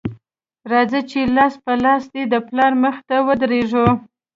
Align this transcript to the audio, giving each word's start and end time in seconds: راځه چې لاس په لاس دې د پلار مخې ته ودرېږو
راځه 0.71 0.99
چې 1.09 1.19
لاس 1.35 1.53
په 1.63 1.73
لاس 1.83 2.03
دې 2.13 2.23
د 2.33 2.35
پلار 2.47 2.71
مخې 2.83 3.03
ته 3.09 3.15
ودرېږو 3.27 3.87